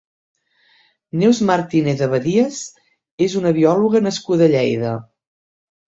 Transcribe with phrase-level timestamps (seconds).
[1.23, 2.63] Neus Martínez-Abadías
[3.29, 4.95] és una biòloga nascuda a Lleida.